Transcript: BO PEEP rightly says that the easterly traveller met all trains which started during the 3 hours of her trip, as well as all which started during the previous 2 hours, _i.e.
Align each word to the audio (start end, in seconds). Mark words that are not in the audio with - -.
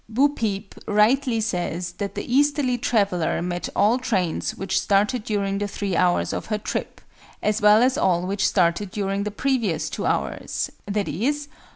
BO 0.09 0.29
PEEP 0.29 0.73
rightly 0.87 1.39
says 1.39 1.91
that 1.99 2.15
the 2.15 2.25
easterly 2.25 2.75
traveller 2.75 3.39
met 3.39 3.69
all 3.75 3.99
trains 3.99 4.55
which 4.55 4.79
started 4.81 5.23
during 5.23 5.59
the 5.59 5.67
3 5.67 5.95
hours 5.95 6.33
of 6.33 6.47
her 6.47 6.57
trip, 6.57 7.01
as 7.43 7.61
well 7.61 7.83
as 7.83 7.99
all 7.99 8.25
which 8.25 8.47
started 8.47 8.89
during 8.89 9.25
the 9.25 9.29
previous 9.29 9.91
2 9.91 10.07
hours, 10.07 10.71
_i.e. 10.89 11.33